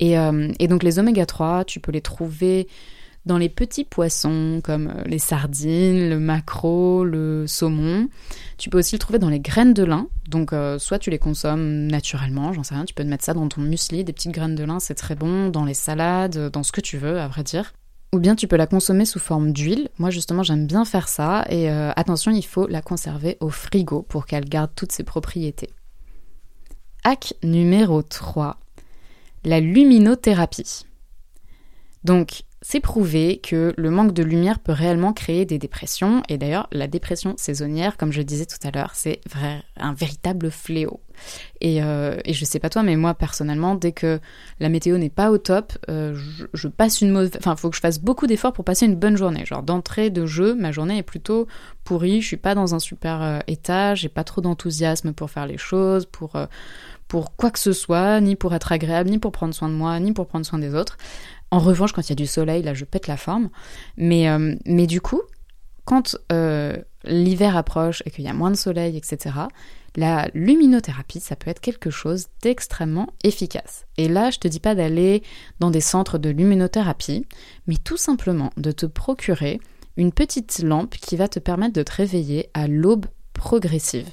Et, 0.00 0.18
euh, 0.18 0.52
et 0.58 0.68
donc 0.68 0.82
les 0.82 0.98
oméga 0.98 1.26
3, 1.26 1.64
tu 1.64 1.80
peux 1.80 1.92
les 1.92 2.00
trouver 2.00 2.68
dans 3.24 3.38
les 3.38 3.48
petits 3.48 3.84
poissons 3.84 4.60
comme 4.62 4.88
euh, 4.88 5.02
les 5.04 5.18
sardines, 5.18 6.08
le 6.08 6.18
maquereau, 6.18 7.04
le 7.04 7.46
saumon. 7.46 8.08
Tu 8.56 8.70
peux 8.70 8.78
aussi 8.78 8.94
le 8.94 9.00
trouver 9.00 9.18
dans 9.18 9.28
les 9.28 9.40
graines 9.40 9.74
de 9.74 9.84
lin. 9.84 10.08
Donc 10.28 10.52
euh, 10.52 10.78
soit 10.78 10.98
tu 10.98 11.10
les 11.10 11.18
consommes 11.18 11.86
naturellement, 11.86 12.52
j'en 12.52 12.62
sais 12.62 12.74
rien, 12.74 12.84
tu 12.84 12.94
peux 12.94 13.02
te 13.02 13.08
mettre 13.08 13.24
ça 13.24 13.34
dans 13.34 13.48
ton 13.48 13.60
muesli, 13.62 14.04
des 14.04 14.12
petites 14.12 14.32
graines 14.32 14.54
de 14.54 14.64
lin, 14.64 14.80
c'est 14.80 14.94
très 14.94 15.14
bon, 15.14 15.48
dans 15.48 15.64
les 15.64 15.74
salades, 15.74 16.50
dans 16.50 16.62
ce 16.62 16.72
que 16.72 16.80
tu 16.80 16.98
veux 16.98 17.18
à 17.20 17.28
vrai 17.28 17.42
dire. 17.42 17.74
Ou 18.12 18.18
bien 18.18 18.36
tu 18.36 18.46
peux 18.46 18.56
la 18.56 18.66
consommer 18.66 19.04
sous 19.04 19.18
forme 19.18 19.52
d'huile. 19.52 19.88
Moi 19.98 20.10
justement 20.10 20.42
j'aime 20.42 20.66
bien 20.66 20.84
faire 20.84 21.08
ça 21.08 21.44
et 21.50 21.68
attention 21.68 22.30
il 22.30 22.44
faut 22.44 22.66
la 22.66 22.80
conserver 22.80 23.36
au 23.40 23.50
frigo 23.50 24.02
pour 24.02 24.26
qu'elle 24.26 24.48
garde 24.48 24.70
toutes 24.74 24.92
ses 24.92 25.02
propriétés. 25.02 25.70
Hack 27.04 27.34
numéro 27.42 28.02
3 28.02 28.58
la 29.46 29.60
luminothérapie. 29.60 30.84
Donc, 32.04 32.42
c'est 32.62 32.80
prouvé 32.80 33.40
que 33.40 33.74
le 33.76 33.90
manque 33.90 34.12
de 34.12 34.24
lumière 34.24 34.58
peut 34.58 34.72
réellement 34.72 35.12
créer 35.12 35.44
des 35.44 35.58
dépressions. 35.58 36.22
Et 36.28 36.36
d'ailleurs, 36.36 36.66
la 36.72 36.88
dépression 36.88 37.34
saisonnière, 37.36 37.96
comme 37.96 38.10
je 38.10 38.22
disais 38.22 38.46
tout 38.46 38.58
à 38.66 38.72
l'heure, 38.72 38.90
c'est 38.94 39.20
un 39.76 39.94
véritable 39.94 40.50
fléau. 40.50 41.00
Et, 41.60 41.82
euh, 41.82 42.16
je 42.28 42.44
sais 42.44 42.58
pas 42.58 42.70
toi, 42.70 42.82
mais 42.82 42.96
moi 42.96 43.14
personnellement, 43.14 43.76
dès 43.76 43.92
que 43.92 44.20
la 44.58 44.68
météo 44.68 44.98
n'est 44.98 45.10
pas 45.10 45.30
au 45.30 45.38
top, 45.38 45.72
euh, 45.88 46.18
je, 46.52 46.68
passe 46.68 47.00
une 47.00 47.10
mauvaise. 47.10 47.30
Enfin, 47.38 47.54
il 47.56 47.60
faut 47.60 47.70
que 47.70 47.76
je 47.76 47.80
fasse 47.80 48.00
beaucoup 48.00 48.26
d'efforts 48.26 48.52
pour 48.52 48.64
passer 48.64 48.86
une 48.86 48.96
bonne 48.96 49.16
journée. 49.16 49.46
Genre 49.46 49.62
d'entrée 49.62 50.10
de 50.10 50.26
jeu, 50.26 50.54
ma 50.54 50.72
journée 50.72 50.98
est 50.98 51.02
plutôt 51.04 51.46
pourrie. 51.84 52.20
Je 52.20 52.26
suis 52.26 52.36
pas 52.36 52.56
dans 52.56 52.74
un 52.74 52.80
super 52.80 53.22
euh, 53.22 53.38
état. 53.46 53.94
J'ai 53.94 54.08
pas 54.08 54.24
trop 54.24 54.40
d'enthousiasme 54.40 55.12
pour 55.12 55.30
faire 55.30 55.46
les 55.46 55.58
choses, 55.58 56.06
pour 56.06 56.36
pour 57.08 57.36
quoi 57.36 57.50
que 57.50 57.58
ce 57.58 57.72
soit, 57.72 58.20
ni 58.20 58.36
pour 58.36 58.54
être 58.54 58.72
agréable, 58.72 59.10
ni 59.10 59.18
pour 59.18 59.32
prendre 59.32 59.54
soin 59.54 59.68
de 59.68 59.74
moi, 59.74 59.98
ni 60.00 60.12
pour 60.12 60.26
prendre 60.26 60.44
soin 60.44 60.58
des 60.58 60.74
autres. 60.74 60.96
En 61.50 61.58
revanche, 61.58 61.92
quand 61.92 62.02
il 62.02 62.10
y 62.10 62.12
a 62.12 62.16
du 62.16 62.26
soleil, 62.26 62.62
là, 62.62 62.74
je 62.74 62.84
pète 62.84 63.06
la 63.06 63.16
forme. 63.16 63.50
Mais, 63.96 64.28
euh, 64.28 64.54
mais 64.66 64.86
du 64.86 65.00
coup, 65.00 65.22
quand 65.84 66.16
euh, 66.32 66.76
l'hiver 67.04 67.56
approche 67.56 68.02
et 68.04 68.10
qu'il 68.10 68.24
y 68.24 68.28
a 68.28 68.34
moins 68.34 68.50
de 68.50 68.56
soleil, 68.56 68.96
etc., 68.96 69.34
la 69.94 70.28
luminothérapie, 70.34 71.20
ça 71.20 71.36
peut 71.36 71.48
être 71.48 71.60
quelque 71.60 71.90
chose 71.90 72.26
d'extrêmement 72.42 73.08
efficace. 73.24 73.86
Et 73.96 74.08
là, 74.08 74.30
je 74.30 74.38
te 74.38 74.48
dis 74.48 74.60
pas 74.60 74.74
d'aller 74.74 75.22
dans 75.58 75.70
des 75.70 75.80
centres 75.80 76.18
de 76.18 76.28
luminothérapie, 76.28 77.24
mais 77.66 77.76
tout 77.76 77.96
simplement 77.96 78.50
de 78.56 78.72
te 78.72 78.84
procurer 78.84 79.60
une 79.96 80.12
petite 80.12 80.58
lampe 80.62 80.96
qui 80.96 81.16
va 81.16 81.28
te 81.28 81.38
permettre 81.38 81.72
de 81.72 81.82
te 81.82 81.92
réveiller 81.92 82.50
à 82.52 82.68
l'aube 82.68 83.06
progressive. 83.32 84.08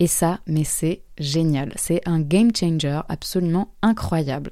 Et 0.00 0.06
ça, 0.06 0.40
mais 0.46 0.64
c'est 0.64 1.02
génial. 1.18 1.72
C'est 1.76 2.00
un 2.06 2.20
game 2.20 2.54
changer 2.54 3.00
absolument 3.08 3.74
incroyable. 3.82 4.50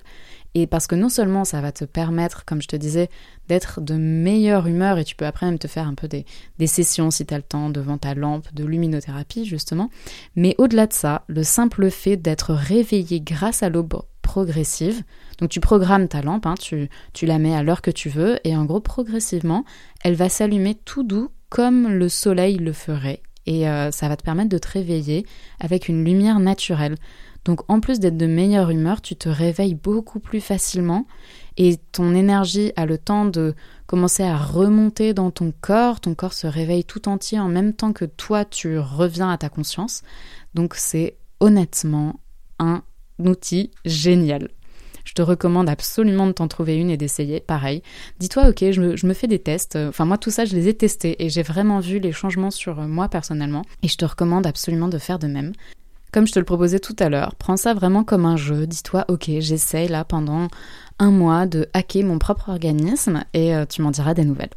Et 0.59 0.67
parce 0.67 0.87
que 0.87 0.95
non 0.95 1.11
seulement 1.11 1.45
ça 1.45 1.61
va 1.61 1.71
te 1.71 1.85
permettre, 1.85 2.47
comme 2.47 2.63
je 2.63 2.67
te 2.67 2.77
disais, 2.77 3.11
d'être 3.47 3.83
de 3.83 3.93
meilleure 3.95 4.67
humeur 4.67 4.97
et 4.97 5.05
tu 5.05 5.15
peux 5.15 5.27
après 5.27 5.45
même 5.45 5.59
te 5.59 5.69
faire 5.69 5.87
un 5.87 5.93
peu 5.93 6.09
des, 6.09 6.25
sessions 6.67 7.11
si 7.11 7.27
tu 7.27 7.35
as 7.35 7.37
le 7.37 7.43
temps 7.43 7.69
devant 7.69 7.99
ta 7.99 8.15
lampe 8.15 8.53
de 8.55 8.65
luminothérapie 8.65 9.45
justement, 9.45 9.91
mais 10.35 10.55
au-delà 10.57 10.87
de 10.87 10.95
ça, 10.95 11.25
le 11.27 11.45
simple 11.45 11.91
fait 11.91 12.17
d'être 12.17 12.55
réveillé 12.55 13.21
grâce 13.21 13.63
à 13.63 13.69
l'aube 13.69 14.03
progressive, 14.23 15.03
donc 15.39 15.51
tu 15.51 15.61
programmes 15.61 16.09
ta 16.09 16.23
lampe, 16.23 16.47
hein, 16.47 16.55
tu 16.59 17.27
la 17.27 17.39
mets 17.39 17.55
à 17.55 17.63
l'heure 17.63 17.83
que 17.83 17.91
tu 17.91 18.09
veux 18.09 18.39
et 18.45 18.57
en 18.57 18.65
gros 18.65 18.81
progressivement, 18.81 19.67
elle 20.03 20.15
va 20.15 20.31
s'allumer 20.31 20.75
tout 20.75 21.03
doux 21.03 21.29
comme 21.51 21.89
le 21.89 22.09
soleil 22.09 22.57
le 22.57 22.73
ferait 22.73 23.21
et 23.47 23.69
euh, 23.69 23.91
ça 23.91 24.09
va 24.09 24.17
te 24.17 24.23
permettre 24.23 24.49
de 24.49 24.59
te 24.59 24.69
réveiller 24.69 25.27
avec 25.61 25.89
une 25.89 26.05
lumière 26.05 26.41
naturelle. 26.41 26.97
Donc 27.45 27.61
en 27.69 27.79
plus 27.81 28.01
d'être 28.01 28.17
de 28.17 28.27
meilleure 28.27 28.71
humeur, 28.71 29.01
tu 29.01 29.15
te 29.15 29.29
réveilles 29.29 29.77
beaucoup 29.77 30.19
plus 30.19 30.41
facilement 30.41 31.07
et 31.57 31.77
ton 31.93 32.15
énergie 32.15 32.73
a 32.75 32.87
le 32.87 32.99
temps 32.99 33.25
de 33.25 33.55
commencer 33.87 34.25
à 34.25 34.37
remonter 34.37 35.15
dans 35.15 35.31
ton 35.31 35.53
corps, 35.61 36.01
ton 36.01 36.15
corps 36.15 36.33
se 36.33 36.49
réveille 36.49 36.85
tout 36.85 37.09
entier 37.09 37.39
en 37.39 37.49
même 37.49 37.73
temps 37.73 37.93
que 37.93 38.05
toi 38.05 38.45
tu 38.45 38.79
reviens 38.79 39.31
à 39.31 39.39
ta 39.39 39.49
conscience. 39.49 40.03
Donc 40.55 40.75
c'est 40.75 41.17
honnêtement 41.39 42.21
un 42.59 42.83
outil 43.19 43.71
génial. 43.85 44.49
Je 45.07 45.15
te 45.15 45.23
recommande 45.23 45.71
absolument 45.71 46.27
de 46.27 46.33
t'en 46.33 46.49
trouver 46.49 46.77
une 46.77 46.91
et 46.91 46.97
d'essayer. 46.99 47.41
Pareil. 47.41 47.83
Dis-toi, 48.19 48.49
ok, 48.49 48.71
je 48.73 49.07
me, 49.07 49.15
fais 49.15 49.29
des 49.29 49.39
tests. 49.39 49.77
Enfin, 49.77 50.05
moi, 50.05 50.19
tout 50.19 50.31
ça, 50.31 50.45
je 50.45 50.55
les 50.55 50.69
ai 50.69 50.75
testés 50.75 51.25
et 51.25 51.31
j'ai 51.31 51.43
vraiment 51.43 51.81
vu 51.81 52.01
les 52.01 52.13
changements 52.13 52.51
sur 52.51 52.77
moi 52.83 53.09
personnellement. 53.09 53.63
Et 53.83 53.89
je 53.89 53.97
te 53.97 54.05
recommande 54.05 54.47
absolument 54.47 54.89
de 54.89 54.99
faire 54.99 55.19
de 55.19 55.29
même. 55.29 55.53
Comme 56.13 56.27
je 56.27 56.33
te 56.33 56.39
le 56.39 56.45
proposais 56.45 56.81
tout 56.81 56.97
à 56.99 57.09
l'heure, 57.09 57.35
prends 57.37 57.57
ça 57.57 57.73
vraiment 57.73 58.03
comme 58.03 58.27
un 58.27 58.37
jeu. 58.37 58.67
Dis-toi, 58.67 59.05
ok, 59.09 59.31
j'essaye 59.39 59.89
là 59.89 60.05
pendant 60.05 60.49
un 60.99 61.11
mois 61.11 61.47
de 61.47 61.69
hacker 61.73 62.05
mon 62.05 62.19
propre 62.19 62.49
organisme 62.49 63.25
et 63.33 63.55
euh, 63.55 63.65
tu 63.67 63.83
m'en 63.83 63.91
diras 63.91 64.15
des 64.15 64.25
nouvelles. 64.25 64.51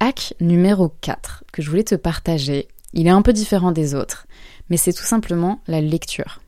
Hack 0.00 0.34
numéro 0.40 0.92
4 1.00 1.44
que 1.52 1.62
je 1.62 1.70
voulais 1.70 1.84
te 1.84 1.94
partager, 1.94 2.68
il 2.92 3.06
est 3.06 3.10
un 3.10 3.22
peu 3.22 3.32
différent 3.32 3.72
des 3.72 3.94
autres, 3.94 4.26
mais 4.70 4.76
c'est 4.76 4.92
tout 4.92 5.04
simplement 5.04 5.60
la 5.66 5.80
lecture. 5.80 6.40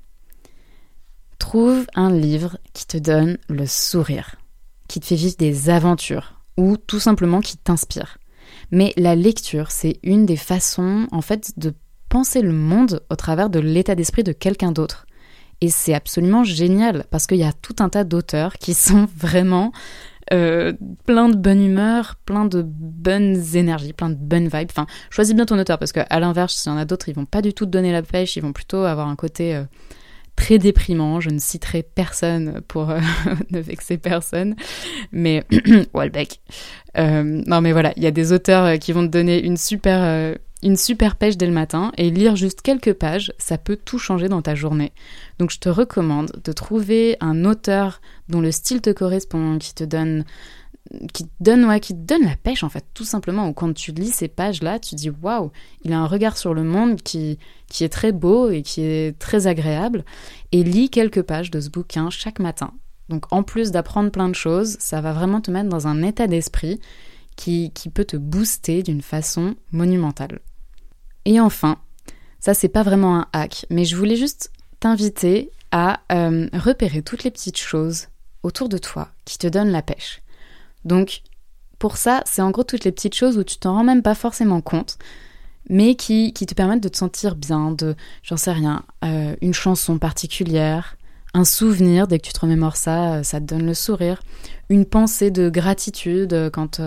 Trouve 1.51 1.85
un 1.97 2.13
livre 2.13 2.59
qui 2.75 2.87
te 2.87 2.97
donne 2.97 3.37
le 3.49 3.67
sourire, 3.67 4.37
qui 4.87 5.01
te 5.01 5.07
fait 5.07 5.17
vivre 5.17 5.35
des 5.37 5.69
aventures 5.69 6.41
ou 6.57 6.77
tout 6.77 7.01
simplement 7.01 7.41
qui 7.41 7.57
t'inspire. 7.57 8.19
Mais 8.71 8.93
la 8.97 9.17
lecture, 9.17 9.73
c'est 9.73 9.99
une 10.05 10.27
des 10.27 10.37
façons 10.37 11.09
en 11.11 11.21
fait 11.23 11.59
de 11.59 11.75
penser 12.09 12.41
le 12.41 12.53
monde 12.53 13.03
au 13.11 13.17
travers 13.17 13.51
de 13.51 13.59
l'état 13.59 13.97
d'esprit 13.97 14.23
de 14.23 14.31
quelqu'un 14.31 14.71
d'autre. 14.71 15.07
Et 15.61 15.71
c'est 15.71 15.93
absolument 15.93 16.45
génial 16.45 17.05
parce 17.11 17.27
qu'il 17.27 17.39
y 17.39 17.43
a 17.43 17.53
tout 17.53 17.75
un 17.81 17.89
tas 17.89 18.05
d'auteurs 18.05 18.53
qui 18.53 18.73
sont 18.73 19.09
vraiment 19.17 19.73
euh, 20.33 20.73
plein 21.05 21.29
de 21.31 21.37
bonne 21.37 21.65
humeur, 21.65 22.15
plein 22.27 22.45
de 22.45 22.63
bonnes 22.65 23.57
énergies, 23.57 23.93
plein 23.93 24.11
de 24.11 24.15
bonnes 24.15 24.47
vibes. 24.47 24.71
Enfin, 24.71 24.87
choisis 25.11 25.35
bien 25.35 25.47
ton 25.47 25.59
auteur 25.59 25.81
parce 25.81 25.91
qu'à 25.91 26.21
l'inverse, 26.21 26.55
s'il 26.55 26.71
y 26.71 26.75
en 26.77 26.79
a 26.79 26.85
d'autres, 26.85 27.09
ils 27.09 27.15
vont 27.17 27.27
pas 27.27 27.43
du 27.43 27.53
tout 27.53 27.67
te 27.67 27.71
donner 27.71 27.91
la 27.91 28.03
pêche, 28.03 28.37
ils 28.37 28.41
vont 28.41 28.53
plutôt 28.53 28.85
avoir 28.85 29.09
un 29.09 29.17
côté 29.17 29.57
euh, 29.57 29.65
très 30.37 30.59
déprimant. 30.59 31.21
Je 31.21 31.31
ne 31.31 31.39
citerai 31.39 31.83
personne 31.83 32.61
pour 32.69 32.91
euh, 32.91 33.01
ne 33.51 33.61
vexer 33.61 33.99
personne, 33.99 34.57
mais 35.13 35.45
Walbeck. 35.95 36.41
Euh, 36.99 37.43
non, 37.47 37.61
mais 37.61 37.73
voilà, 37.73 37.93
il 37.97 38.03
y 38.03 38.07
a 38.07 38.11
des 38.11 38.33
auteurs 38.33 38.65
euh, 38.65 38.77
qui 38.77 38.93
vont 38.93 39.03
te 39.03 39.13
donner 39.13 39.43
une 39.45 39.57
super, 39.57 40.37
une 40.63 40.77
super 40.77 41.17
pêche 41.17 41.37
dès 41.37 41.47
le 41.47 41.53
matin 41.53 41.93
et 41.97 42.11
lire 42.11 42.37
juste 42.37 42.63
quelques 42.63 42.95
pages, 42.95 43.33
ça 43.39 43.59
peut 43.59 43.77
tout 43.77 43.99
changer 43.99 44.29
dans 44.29 44.43
ta 44.43 44.55
journée. 44.55 44.93
Donc, 45.39 45.51
je 45.51 45.59
te 45.59 45.69
recommande 45.69 46.33
de 46.43 46.53
trouver 46.53 47.17
un 47.21 47.45
auteur 47.45 48.01
dont 48.29 48.41
le 48.41 48.53
style 48.53 48.81
te 48.81 48.91
correspond, 48.91 49.59
qui 49.59 49.75
te 49.75 49.85
donne 49.85 50.25
qui 51.13 51.25
te 51.25 51.31
donne 51.41 51.79
qui 51.81 51.95
donne 51.95 52.25
la 52.25 52.37
pêche 52.37 52.65
en 52.65 52.69
fait 52.69 52.85
tout 52.95 53.05
simplement. 53.05 53.53
Quand 53.53 53.73
tu 53.73 53.93
lis 53.93 54.11
ces 54.11 54.29
pages 54.29 54.63
là 54.63 54.79
tu 54.79 54.95
dis 54.95 55.11
waouh 55.11 55.51
il 55.85 55.93
a 55.93 55.99
un 55.99 56.07
regard 56.07 56.37
sur 56.37 56.55
le 56.55 56.65
monde 56.65 57.01
qui 57.03 57.39
qui 57.69 57.85
est 57.85 57.89
très 57.89 58.13
beau 58.13 58.51
et 58.51 58.63
qui 58.63 58.83
est 58.83 59.19
très 59.19 59.47
agréable 59.47 60.05
et 60.53 60.65
lis 60.65 60.91
quelques 60.91 61.23
pages 61.23 61.51
de 61.51 61.61
ce 61.61 61.71
bouquin 61.71 62.11
chaque 62.11 62.41
matin. 62.41 62.73
Donc 63.09 63.33
en 63.33 63.43
plus 63.43 63.71
d'apprendre 63.71 64.11
plein 64.11 64.29
de 64.29 64.35
choses 64.35 64.77
ça 64.81 65.01
va 65.01 65.13
vraiment 65.13 65.41
te 65.41 65.51
mettre 65.51 65.69
dans 65.69 65.87
un 65.87 66.03
état 66.03 66.27
d'esprit 66.27 66.81
qui, 67.37 67.71
qui 67.73 67.89
peut 67.89 68.05
te 68.05 68.17
booster 68.17 68.83
d'une 68.83 69.03
façon 69.03 69.55
monumentale. 69.73 70.41
Et 71.25 71.41
enfin 71.41 71.79
ça 72.41 72.55
c'est 72.55 72.69
pas 72.69 72.83
vraiment 72.83 73.17
un 73.17 73.29
hack 73.33 73.67
mais 73.71 73.85
je 73.85 73.97
voulais 73.97 74.17
juste 74.17 74.51
t'inviter 74.81 75.53
à 75.71 76.01
euh, 76.11 76.49
repérer 76.53 77.03
toutes 77.03 77.23
les 77.23 77.31
petites 77.31 77.59
choses 77.59 78.09
autour 78.43 78.69
de 78.69 78.79
toi 78.79 79.11
qui 79.25 79.39
te 79.39 79.47
donnent 79.47 79.71
la 79.71 79.83
pêche 79.83 80.23
donc, 80.85 81.23
pour 81.79 81.97
ça, 81.97 82.23
c'est 82.27 82.43
en 82.43 82.51
gros 82.51 82.63
toutes 82.63 82.85
les 82.85 82.93
petites 82.93 83.15
choses 83.15 83.39
où 83.39 83.43
tu 83.43 83.57
t'en 83.57 83.75
rends 83.75 83.85
même 83.85 84.03
pas 84.03 84.15
forcément 84.15 84.61
compte, 84.61 84.99
mais 85.69 85.95
qui, 85.95 86.33
qui 86.33 86.47
te 86.47 86.55
permettent 86.55 86.83
de 86.83 86.89
te 86.89 86.97
sentir 86.97 87.37
bien, 87.37 87.73
de, 87.73 87.97
j'en 88.23 88.37
sais 88.37 88.53
rien, 88.53 88.85
euh, 89.05 89.35
une 89.41 89.55
chanson 89.55 89.99
particulière, 89.99 90.97
un 91.33 91.45
souvenir, 91.45 92.07
dès 92.07 92.19
que 92.19 92.27
tu 92.27 92.33
te 92.33 92.41
remémores 92.41 92.77
ça, 92.77 93.15
euh, 93.15 93.23
ça 93.23 93.41
te 93.41 93.47
donne 93.47 93.65
le 93.65 93.75
sourire, 93.75 94.23
une 94.69 94.85
pensée 94.85 95.31
de 95.31 95.49
gratitude 95.49 96.33
euh, 96.33 96.51
quand 96.51 96.83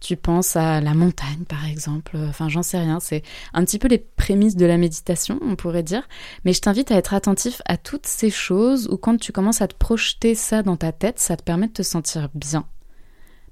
tu 0.00 0.16
penses 0.16 0.56
à 0.56 0.80
la 0.80 0.94
montagne 0.94 1.44
par 1.48 1.66
exemple, 1.66 2.16
enfin 2.28 2.48
j'en 2.48 2.62
sais 2.62 2.78
rien, 2.78 3.00
c'est 3.00 3.22
un 3.54 3.64
petit 3.64 3.78
peu 3.78 3.88
les 3.88 3.98
prémices 3.98 4.56
de 4.56 4.66
la 4.66 4.76
méditation, 4.76 5.38
on 5.42 5.56
pourrait 5.56 5.82
dire, 5.82 6.06
mais 6.44 6.52
je 6.52 6.60
t'invite 6.60 6.90
à 6.90 6.96
être 6.96 7.14
attentif 7.14 7.62
à 7.64 7.76
toutes 7.78 8.06
ces 8.06 8.30
choses 8.30 8.88
où 8.88 8.96
quand 8.96 9.16
tu 9.18 9.32
commences 9.32 9.62
à 9.62 9.68
te 9.68 9.74
projeter 9.74 10.34
ça 10.34 10.62
dans 10.62 10.76
ta 10.76 10.92
tête, 10.92 11.18
ça 11.18 11.36
te 11.36 11.42
permet 11.42 11.68
de 11.68 11.72
te 11.72 11.82
sentir 11.82 12.28
bien 12.34 12.66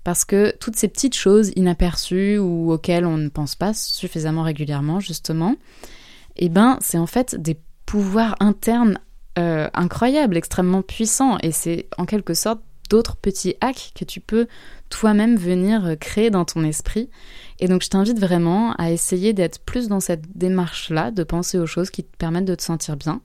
parce 0.07 0.25
que 0.25 0.55
toutes 0.61 0.77
ces 0.77 0.87
petites 0.87 1.17
choses 1.17 1.51
inaperçues 1.57 2.39
ou 2.39 2.71
auxquelles 2.71 3.07
on 3.07 3.17
ne 3.17 3.29
pense 3.29 3.57
pas 3.57 3.75
suffisamment 3.75 4.45
régulièrement, 4.45 5.01
justement, 5.01 5.57
eh 6.37 6.49
ben, 6.49 6.79
c'est 6.81 6.97
en 6.97 7.09
fait 7.09 7.35
des 7.35 7.59
pouvoirs 7.87 8.37
internes 8.39 9.01
euh, 9.37 9.69
incroyables, 9.75 10.37
extrêmement 10.37 10.83
puissants, 10.83 11.39
et 11.43 11.51
c'est 11.51 11.89
en 11.99 12.05
quelque 12.05 12.35
sorte 12.35 12.61
d'autres 12.89 13.17
petits 13.17 13.57
hacks 13.61 13.91
que 13.97 14.05
tu 14.05 14.21
peux 14.21 14.47
toi-même 14.91 15.35
venir 15.35 15.97
créer 15.99 16.31
dans 16.31 16.45
ton 16.45 16.63
esprit. 16.63 17.11
Et 17.59 17.67
donc 17.67 17.83
je 17.83 17.89
t'invite 17.89 18.21
vraiment 18.21 18.75
à 18.75 18.93
essayer 18.93 19.33
d'être 19.33 19.59
plus 19.59 19.89
dans 19.89 19.99
cette 19.99 20.39
démarche-là, 20.39 21.11
de 21.11 21.25
penser 21.25 21.59
aux 21.59 21.67
choses 21.67 21.91
qui 21.91 22.05
te 22.05 22.17
permettent 22.17 22.45
de 22.45 22.55
te 22.55 22.63
sentir 22.63 22.97
bien, 22.97 23.23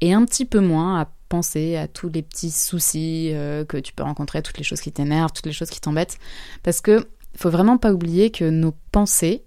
et 0.00 0.14
un 0.14 0.24
petit 0.24 0.44
peu 0.44 0.60
moins 0.60 1.00
à 1.00 1.08
penser 1.28 1.76
à 1.76 1.88
tous 1.88 2.08
les 2.08 2.22
petits 2.22 2.50
soucis 2.50 3.30
euh, 3.32 3.64
que 3.64 3.76
tu 3.76 3.92
peux 3.92 4.02
rencontrer, 4.02 4.42
toutes 4.42 4.58
les 4.58 4.64
choses 4.64 4.80
qui 4.80 4.92
t'énervent, 4.92 5.32
toutes 5.32 5.46
les 5.46 5.52
choses 5.52 5.70
qui 5.70 5.80
t'embêtent. 5.80 6.18
Parce 6.62 6.80
que 6.80 7.06
faut 7.36 7.50
vraiment 7.50 7.78
pas 7.78 7.92
oublier 7.92 8.30
que 8.30 8.48
nos 8.48 8.74
pensées, 8.92 9.44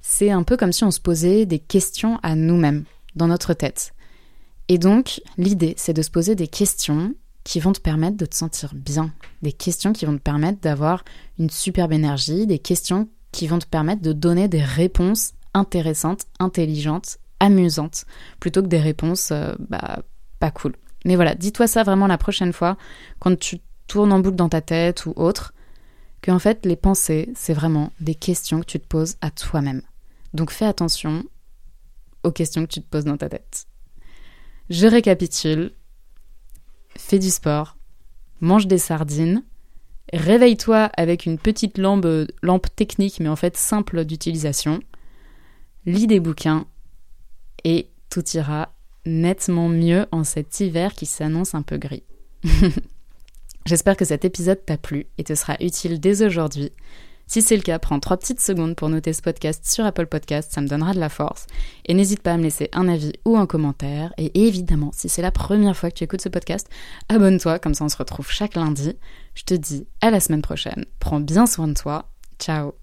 c'est 0.00 0.30
un 0.30 0.42
peu 0.42 0.56
comme 0.56 0.72
si 0.72 0.84
on 0.84 0.90
se 0.90 1.00
posait 1.00 1.46
des 1.46 1.58
questions 1.58 2.18
à 2.22 2.34
nous-mêmes, 2.34 2.84
dans 3.16 3.26
notre 3.26 3.54
tête. 3.54 3.94
Et 4.68 4.78
donc, 4.78 5.20
l'idée, 5.38 5.74
c'est 5.76 5.92
de 5.92 6.02
se 6.02 6.10
poser 6.10 6.34
des 6.34 6.48
questions 6.48 7.14
qui 7.44 7.60
vont 7.60 7.72
te 7.72 7.80
permettre 7.80 8.16
de 8.16 8.26
te 8.26 8.34
sentir 8.34 8.72
bien, 8.74 9.12
des 9.42 9.52
questions 9.52 9.92
qui 9.92 10.06
vont 10.06 10.16
te 10.16 10.22
permettre 10.22 10.60
d'avoir 10.60 11.04
une 11.38 11.50
superbe 11.50 11.92
énergie, 11.92 12.46
des 12.46 12.58
questions 12.58 13.08
qui 13.32 13.46
vont 13.46 13.58
te 13.58 13.66
permettre 13.66 14.00
de 14.02 14.12
donner 14.12 14.48
des 14.48 14.62
réponses 14.62 15.32
intéressantes, 15.52 16.24
intelligentes, 16.38 17.18
amusantes, 17.40 18.06
plutôt 18.40 18.62
que 18.62 18.68
des 18.68 18.80
réponses 18.80 19.30
euh, 19.30 19.54
bah, 19.68 20.02
pas 20.40 20.50
cool. 20.50 20.74
Mais 21.04 21.16
voilà, 21.16 21.34
dis-toi 21.34 21.66
ça 21.66 21.82
vraiment 21.82 22.06
la 22.06 22.18
prochaine 22.18 22.52
fois, 22.52 22.76
quand 23.18 23.38
tu 23.38 23.60
tournes 23.86 24.12
en 24.12 24.20
boucle 24.20 24.36
dans 24.36 24.48
ta 24.48 24.60
tête 24.60 25.06
ou 25.06 25.12
autre, 25.16 25.52
que 26.22 26.30
en 26.30 26.38
fait 26.38 26.64
les 26.64 26.76
pensées, 26.76 27.30
c'est 27.34 27.52
vraiment 27.52 27.92
des 28.00 28.14
questions 28.14 28.60
que 28.60 28.66
tu 28.66 28.80
te 28.80 28.86
poses 28.86 29.16
à 29.20 29.30
toi-même. 29.30 29.82
Donc 30.32 30.50
fais 30.50 30.64
attention 30.64 31.24
aux 32.22 32.32
questions 32.32 32.62
que 32.62 32.72
tu 32.72 32.80
te 32.80 32.88
poses 32.88 33.04
dans 33.04 33.18
ta 33.18 33.28
tête. 33.28 33.66
Je 34.70 34.86
récapitule. 34.86 35.72
Fais 36.96 37.18
du 37.18 37.30
sport, 37.30 37.76
mange 38.40 38.68
des 38.68 38.78
sardines, 38.78 39.42
réveille-toi 40.12 40.84
avec 40.96 41.26
une 41.26 41.38
petite 41.38 41.76
lampe, 41.76 42.06
lampe 42.40 42.68
technique 42.76 43.18
mais 43.18 43.28
en 43.28 43.34
fait 43.34 43.56
simple 43.56 44.04
d'utilisation, 44.04 44.80
lis 45.86 46.06
des 46.06 46.20
bouquins 46.20 46.66
et 47.64 47.90
tout 48.10 48.24
ira 48.34 48.73
nettement 49.06 49.68
mieux 49.68 50.06
en 50.12 50.24
cet 50.24 50.60
hiver 50.60 50.94
qui 50.94 51.06
s'annonce 51.06 51.54
un 51.54 51.62
peu 51.62 51.78
gris. 51.78 52.04
J'espère 53.66 53.96
que 53.96 54.04
cet 54.04 54.24
épisode 54.24 54.64
t'a 54.64 54.76
plu 54.76 55.06
et 55.16 55.24
te 55.24 55.34
sera 55.34 55.56
utile 55.60 55.98
dès 55.98 56.22
aujourd'hui. 56.22 56.72
Si 57.26 57.40
c'est 57.40 57.56
le 57.56 57.62
cas, 57.62 57.78
prends 57.78 58.00
trois 58.00 58.18
petites 58.18 58.40
secondes 58.40 58.76
pour 58.76 58.90
noter 58.90 59.14
ce 59.14 59.22
podcast 59.22 59.64
sur 59.66 59.86
Apple 59.86 60.06
Podcast, 60.06 60.52
ça 60.52 60.60
me 60.60 60.68
donnera 60.68 60.92
de 60.92 61.00
la 61.00 61.08
force. 61.08 61.46
Et 61.86 61.94
n'hésite 61.94 62.20
pas 62.20 62.32
à 62.32 62.36
me 62.36 62.42
laisser 62.42 62.68
un 62.72 62.86
avis 62.86 63.12
ou 63.24 63.38
un 63.38 63.46
commentaire. 63.46 64.12
Et 64.18 64.46
évidemment, 64.46 64.90
si 64.92 65.08
c'est 65.08 65.22
la 65.22 65.30
première 65.30 65.76
fois 65.76 65.90
que 65.90 65.96
tu 65.96 66.04
écoutes 66.04 66.20
ce 66.20 66.28
podcast, 66.28 66.68
abonne-toi, 67.08 67.58
comme 67.58 67.74
ça 67.74 67.84
on 67.84 67.88
se 67.88 67.96
retrouve 67.96 68.30
chaque 68.30 68.56
lundi. 68.56 68.92
Je 69.34 69.44
te 69.44 69.54
dis 69.54 69.86
à 70.02 70.10
la 70.10 70.20
semaine 70.20 70.42
prochaine. 70.42 70.84
Prends 71.00 71.20
bien 71.20 71.46
soin 71.46 71.68
de 71.68 71.74
toi. 71.74 72.10
Ciao 72.38 72.74